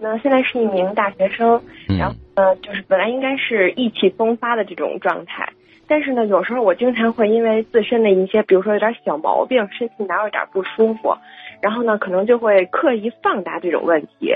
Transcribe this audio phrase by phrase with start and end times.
[0.00, 5.52] 呢，现在是一名大学生，嗯然后呃，就是本来应该是意气风发的这种状态，
[5.86, 11.16] 但是呢，有时候我经常会因为自身的一些，比如说有点小毛病，身体哪有点不舒服，
[11.60, 14.34] 然后呢，可能就会刻意放大这种问题，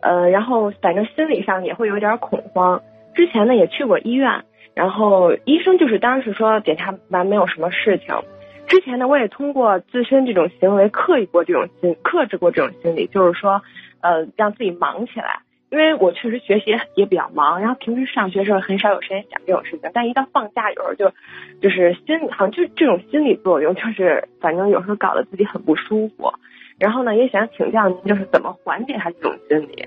[0.00, 2.82] 呃，然后反正心理上也会有点恐慌。
[3.14, 4.44] 之前呢也去过医院，
[4.74, 8.14] 然后医生就是当时说检查完没有什么事情。
[8.66, 13.62] 之前呢，我也通过自身这种行为刻意过这种心，克制过这种心理，就是说，
[14.00, 15.40] 呃，让自己忙起来。
[15.68, 21.12] 因为我确实学习也比较忙，然后平时上学的时候很少有时间想这种事情，但一到放假，有时候就，
[21.60, 26.32] 就是心理好像就这种心理作用，就是反正有时候搞得自己很不舒服。
[26.78, 29.84] 然后呢，也想请教您，就是怎么缓解他这种心理？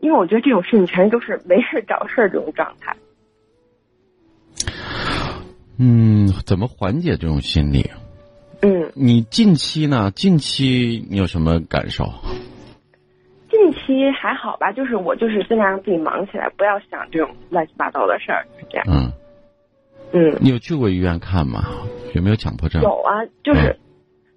[0.00, 2.96] 因为我觉得这种事情全都是没事找事儿这种状态。
[5.78, 7.88] 嗯，怎么缓解这种心理？
[8.62, 10.10] 嗯，你近期呢？
[10.10, 12.06] 近期你有什么感受？
[14.12, 18.86] 还好吧，就是我就是尽量让自己忙起来，不要想这种乱七八糟的事儿，是这样。
[18.88, 19.12] 嗯，
[20.12, 21.64] 嗯，你有去过医院看吗？
[22.14, 22.82] 有没有强迫症？
[22.82, 23.78] 有啊，就是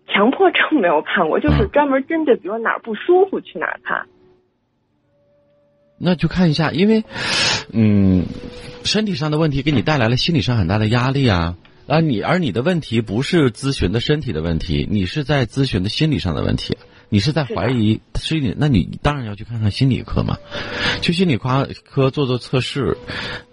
[0.07, 4.05] 强迫症没有看过，就是嗯专门针对，比如哪儿不舒服去哪儿看。
[5.97, 7.03] 那就看一下，因为，
[7.71, 8.25] 嗯，
[8.83, 11.55] 身体上的问题给你带来了心理上很大的压力啊。
[11.87, 16.77] 啊，你而你的问题不是咨询的身体的问题，你是在咨询的心理上的问题，
[17.09, 20.37] 你是在怀疑心理，那你当然要去看看心理科嘛，
[21.01, 22.97] 去心理科科做做测试。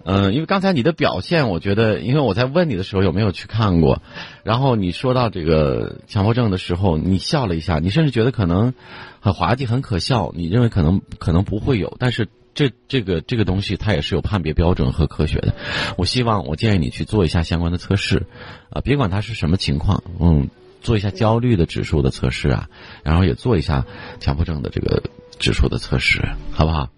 [0.05, 4.03] 嗯、因为刚才你的表现，我觉得，因为我在问你的时候有没有去看过，
[4.43, 8.75] 然后你说到这个强迫症的时候，你笑了一下，你甚至觉得可能
[9.21, 15.55] 很滑稽、很可笑，你认为可能可能不会有，但是这这个这个东西它也是有判别标准和科学的。
[15.97, 18.27] 我希望我建议你去做一下相关的测试，
[18.71, 20.51] 啊、别管它是什么情况，嗯，
[20.83, 22.69] 做一下焦虑的指数的测试啊，
[23.03, 23.87] 然后也做一下
[24.21, 25.03] 强迫症的这个
[25.39, 26.89] 指数的测试，好不好？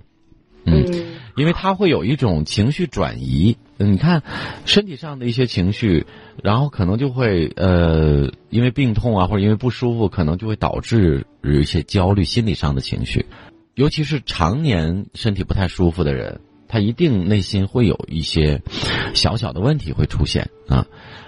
[0.66, 3.56] 嗯因为它会有一种情绪转移。
[3.76, 4.22] 嗯你看，
[4.66, 6.06] 身体上的一些情绪，
[6.44, 13.26] 然后可能就会呃，因为病痛啊，或者因为不舒服，可能就会导致有一些焦虑、心理上的情绪。
[13.74, 18.62] 尤其是常年身体不太舒服的人，他一定内心会有一些
[19.12, 20.86] 小小的问题会出现啊。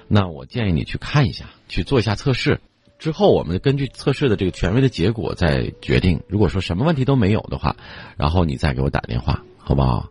[0.08, 2.60] 那我建议你去看一下，去做一下测试。
[2.98, 6.22] 之后，我们根据测试的这个权威的结果再决定。
[6.28, 7.76] 如果说什么问题都没有的话，
[8.16, 10.08] 然后你再给我打电话，好不好？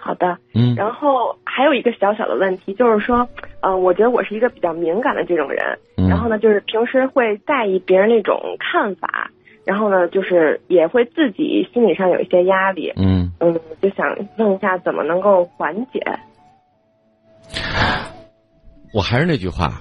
[0.00, 3.28] 好的，嗯然后还有一个小小的问题，就是说，
[3.60, 9.30] 呃，我觉得我是一个比较敏感的这种人，嗯然后呢，就是平时会在意别人那种看法，
[9.64, 16.00] 然后呢，就是也会自己心理上有一些压力，嗯，嗯，就想问一下怎么能够缓解？
[18.98, 19.80] 我还是那句话，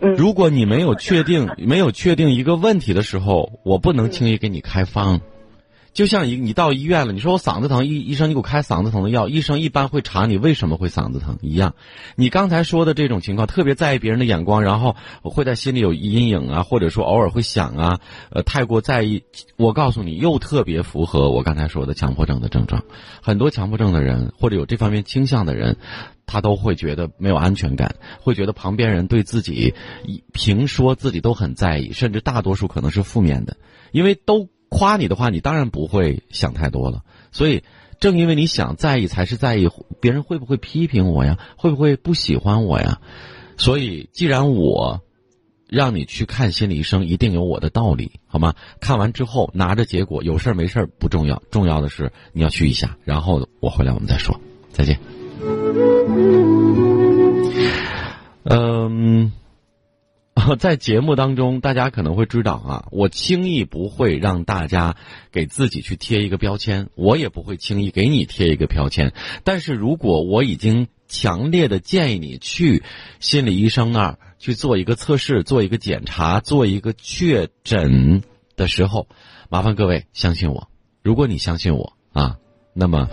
[0.00, 5.20] 嗯，如果你没有确定没有确定一个问题的时候，我不能轻易给你开方。
[5.94, 11.76] 就像一你到医院了，你说我嗓子疼，医医生你给我开嗓子疼的药，医生一般会查你为什么会嗓子疼一样。
[12.16, 18.00] 你刚才说的这种情况，特别在意别人的眼光，然后会在心里有阴影啊，或者说偶尔会想啊，
[18.30, 19.22] 呃，太过在意。
[19.56, 22.82] 我告诉你，又特别符合我刚才说的强迫症的症状。
[23.22, 25.76] 很多强迫症的人或者有这方面倾向的人，
[26.26, 29.74] 他都会觉得没有安全感，会觉得旁边人对自己
[30.04, 33.56] 一评说自己都很在意，甚至大多数可能是负面的，
[33.92, 37.02] 因为都夸你的话，你当然不会想太多了。
[37.32, 37.62] 所以，
[38.00, 39.68] 正因为你想在意，才是在意
[40.00, 43.00] 别人会不会批评我呀，会不会不喜欢我呀。
[43.56, 45.00] 所以，既然我
[45.68, 48.54] 让你去看心理医生，一定有我的道理，好吗？
[48.80, 54.40] 看完之后拿着结果，有事儿没事儿不重要，重要的是你要去一下，然后我回来我们再说。
[54.72, 54.98] 再见。
[58.44, 59.32] 嗯，
[60.58, 64.96] 在节目当中，大家可能会知道啊，我轻易不会让大家
[65.32, 69.12] 给自己去贴一个标签，我也不会轻易给你贴一个标签。
[69.42, 72.82] 但是如果我已经强烈的建议你去
[73.20, 78.22] 心理医生那儿去做一个测试、做一个检查、做一个确诊
[78.56, 79.08] 的时候，
[79.48, 80.68] 麻烦各位相信我。
[81.02, 82.36] 如果你相信我啊，
[82.72, 83.08] 那么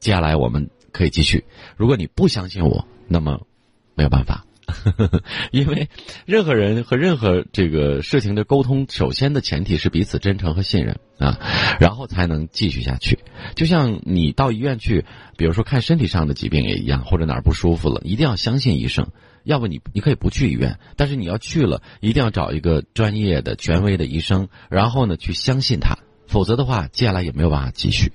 [0.00, 1.44] 接下来我们可以继续。
[1.76, 3.40] 如果你不相信我，那么
[3.94, 4.46] 没有办法。
[5.52, 5.88] 因为
[6.26, 11.38] 任何人和任何这个事情的沟通，首先的前提是彼此真诚和信任啊，
[11.80, 13.18] 然后才能继续下去。
[13.54, 15.04] 就像你到医院去，
[15.36, 19.08] 比如说看身体上的疾病也一样，或者哪儿不舒服了，一定要相信医生。
[19.44, 28.10] 要不你你可以不去医院，但是你要去了，一定要找一个专业的、权威的医生，然后呢去相信他，否则的话，接下来也没有办法继续。